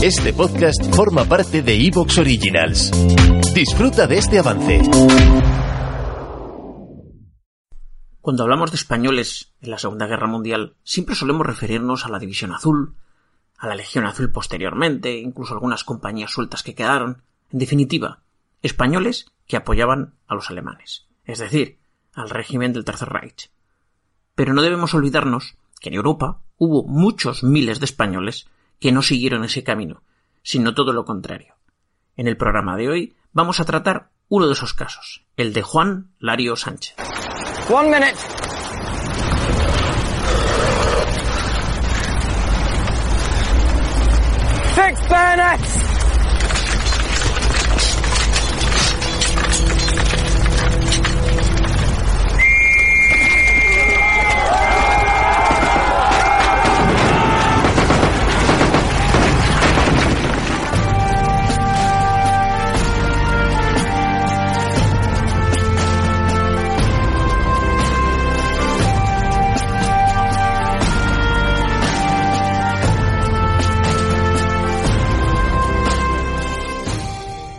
[0.00, 2.92] Este podcast forma parte de Evox Originals.
[3.52, 4.80] Disfruta de este avance.
[8.20, 12.52] Cuando hablamos de españoles en la Segunda Guerra Mundial, siempre solemos referirnos a la División
[12.52, 12.94] Azul,
[13.58, 17.22] a la Legión Azul posteriormente, incluso algunas compañías sueltas que quedaron.
[17.50, 18.20] En definitiva,
[18.62, 21.76] españoles que apoyaban a los alemanes, es decir,
[22.14, 23.50] al régimen del Tercer Reich.
[24.36, 28.46] Pero no debemos olvidarnos que en Europa hubo muchos miles de españoles
[28.80, 30.02] que no siguieron ese camino,
[30.42, 31.54] sino todo lo contrario.
[32.16, 36.12] En el programa de hoy vamos a tratar uno de esos casos, el de Juan
[36.18, 36.94] Lario Sánchez.
[37.70, 38.16] One minute.
[44.74, 45.78] Six!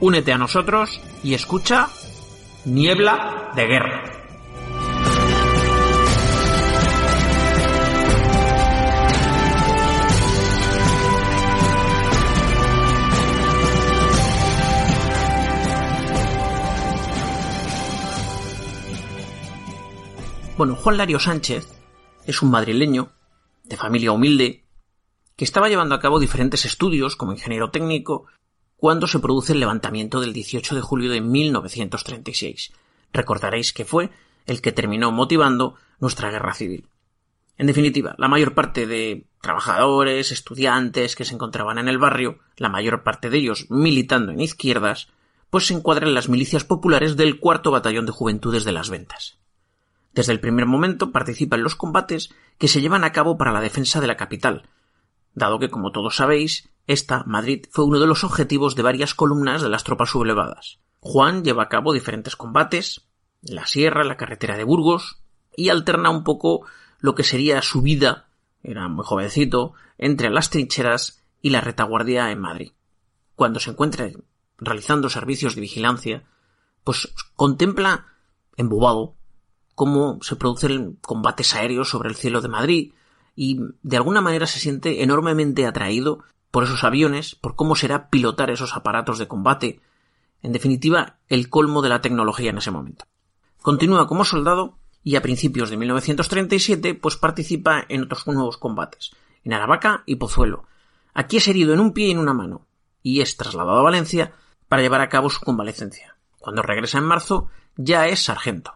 [0.00, 1.88] Únete a nosotros y escucha
[2.64, 4.18] Niebla de Guerra.
[20.56, 21.68] Bueno, Juan Lario Sánchez
[22.24, 23.10] es un madrileño
[23.64, 24.64] de familia humilde
[25.36, 28.26] que estaba llevando a cabo diferentes estudios como ingeniero técnico
[28.78, 32.72] cuando se produce el levantamiento del 18 de julio de 1936.
[33.12, 34.10] Recordaréis que fue
[34.46, 36.88] el que terminó motivando nuestra guerra civil.
[37.58, 42.68] En definitiva, la mayor parte de trabajadores, estudiantes que se encontraban en el barrio, la
[42.68, 45.08] mayor parte de ellos militando en izquierdas,
[45.50, 49.38] pues se encuadran en las milicias populares del cuarto batallón de juventudes de las ventas.
[50.12, 53.60] Desde el primer momento participa en los combates que se llevan a cabo para la
[53.60, 54.68] defensa de la capital,
[55.34, 59.60] dado que, como todos sabéis, esta, Madrid, fue uno de los objetivos de varias columnas
[59.60, 60.80] de las tropas sublevadas.
[61.00, 63.06] Juan lleva a cabo diferentes combates,
[63.42, 65.20] la sierra, la carretera de Burgos,
[65.54, 66.66] y alterna un poco
[66.98, 68.30] lo que sería su vida,
[68.62, 72.72] era muy jovencito, entre las trincheras y la retaguardia en Madrid.
[73.36, 74.10] Cuando se encuentra
[74.56, 76.24] realizando servicios de vigilancia,
[76.84, 78.06] pues contempla,
[78.56, 79.14] embobado,
[79.74, 82.92] cómo se producen combates aéreos sobre el cielo de Madrid,
[83.36, 88.50] y de alguna manera se siente enormemente atraído por esos aviones, por cómo será pilotar
[88.50, 89.80] esos aparatos de combate,
[90.42, 93.04] en definitiva, el colmo de la tecnología en ese momento.
[93.62, 99.12] Continúa como soldado y a principios de 1937 pues participa en otros nuevos combates,
[99.44, 100.66] en Aravaca y Pozuelo.
[101.14, 102.66] Aquí es herido en un pie y en una mano,
[103.02, 104.32] y es trasladado a Valencia
[104.68, 106.16] para llevar a cabo su convalecencia.
[106.38, 108.72] Cuando regresa en marzo ya es sargento.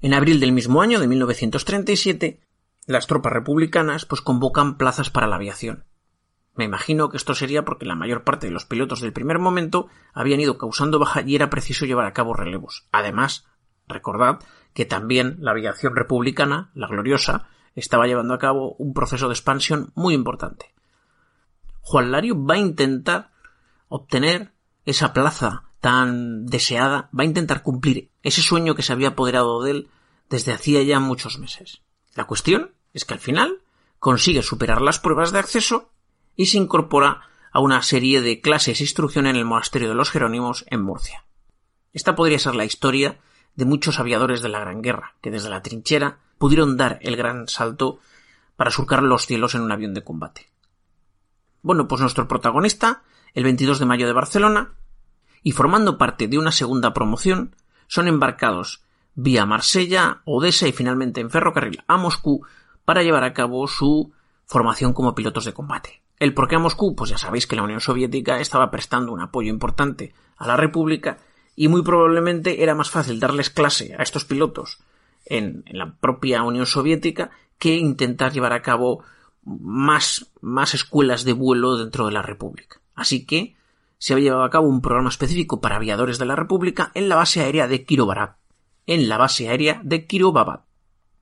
[0.00, 2.40] En abril del mismo año de 1937
[2.86, 5.84] las tropas republicanas pues convocan plazas para la aviación.
[6.54, 9.88] Me imagino que esto sería porque la mayor parte de los pilotos del primer momento
[10.12, 12.88] habían ido causando baja y era preciso llevar a cabo relevos.
[12.92, 13.46] Además,
[13.88, 14.40] recordad
[14.74, 19.92] que también la aviación republicana, la gloriosa, estaba llevando a cabo un proceso de expansión
[19.94, 20.74] muy importante.
[21.80, 23.32] Juan Lario va a intentar
[23.88, 24.52] obtener
[24.84, 29.70] esa plaza tan deseada, va a intentar cumplir ese sueño que se había apoderado de
[29.72, 29.88] él
[30.28, 31.82] desde hacía ya muchos meses.
[32.14, 33.62] La cuestión es que al final
[33.98, 35.91] consigue superar las pruebas de acceso
[36.36, 40.10] y se incorpora a una serie de clases de instrucción en el monasterio de los
[40.10, 41.24] Jerónimos en Murcia.
[41.92, 43.18] Esta podría ser la historia
[43.54, 47.48] de muchos aviadores de la Gran Guerra, que desde la trinchera pudieron dar el gran
[47.48, 48.00] salto
[48.56, 50.50] para surcar los cielos en un avión de combate.
[51.60, 53.02] Bueno, pues nuestro protagonista,
[53.34, 54.72] el 22 de mayo de Barcelona,
[55.42, 57.54] y formando parte de una segunda promoción,
[57.86, 58.82] son embarcados
[59.14, 62.46] vía Marsella, Odessa y finalmente en ferrocarril a Moscú
[62.84, 64.12] para llevar a cabo su
[64.46, 66.02] formación como pilotos de combate.
[66.22, 69.20] El por qué a Moscú, pues ya sabéis que la Unión Soviética estaba prestando un
[69.20, 71.18] apoyo importante a la República
[71.56, 74.78] y muy probablemente era más fácil darles clase a estos pilotos
[75.26, 79.02] en, la propia Unión Soviética que intentar llevar a cabo
[79.42, 82.80] más, más escuelas de vuelo dentro de la República.
[82.94, 83.56] Así que
[83.98, 87.16] se había llevado a cabo un programa específico para aviadores de la República en la
[87.16, 88.36] base aérea de Kirovarad,
[88.86, 90.66] en la base aérea de Kirovabad.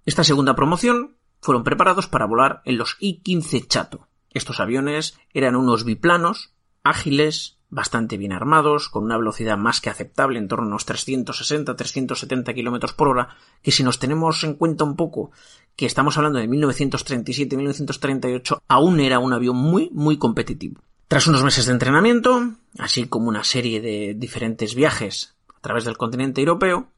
[0.05, 4.10] Esta segunda promoción fueron preparados para volar en los I-15 Chato.
[4.33, 10.39] Estos aviones eran unos biplanos, ágiles, bastante bien armados, con una velocidad más que aceptable,
[10.39, 14.97] en torno a unos 360-370 km por hora, que si nos tenemos en cuenta un
[14.97, 15.31] poco
[15.77, 20.81] que estamos hablando de 1937-1938, aún era un avión muy, muy competitivo.
[21.09, 25.97] Tras unos meses de entrenamiento, así como una serie de diferentes viajes a través del
[25.97, 26.89] continente europeo,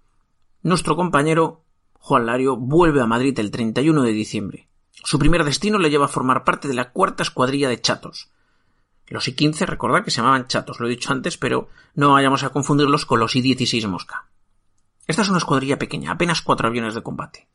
[0.63, 1.63] nuestro compañero
[1.95, 4.69] Juan Lario vuelve a Madrid el 31 de diciembre.
[5.05, 8.31] Su primer destino le lleva a formar parte de la cuarta escuadrilla de chatos.
[9.09, 12.51] Los I-15, recordad que se llamaban chatos, lo he dicho antes, pero no vayamos a
[12.51, 14.29] confundirlos con los I-16 Mosca.
[15.07, 17.49] Esta es una escuadrilla pequeña, apenas cuatro aviones de combate.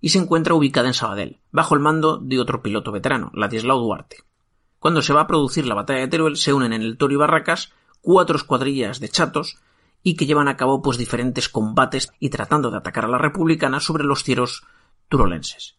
[0.00, 4.24] Y se encuentra ubicada en Sabadell, bajo el mando de otro piloto veterano, Ladislao Duarte.
[4.78, 7.16] Cuando se va a producir la batalla de Teruel, se unen en el Toro y
[7.16, 9.58] Barracas cuatro escuadrillas de chatos
[10.02, 13.80] y que llevan a cabo pues diferentes combates y tratando de atacar a la republicana
[13.80, 14.64] sobre los cielos
[15.08, 15.76] turolenses.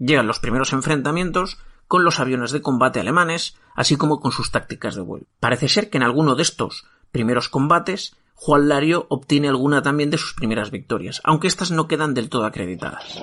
[0.00, 4.96] Llegan los primeros enfrentamientos con los aviones de combate alemanes, así como con sus tácticas
[4.96, 5.26] de vuelo.
[5.38, 10.16] Parece ser que en alguno de estos primeros combates Juan Lario obtiene alguna también de
[10.16, 13.22] sus primeras victorias, aunque estas no quedan del todo acreditadas.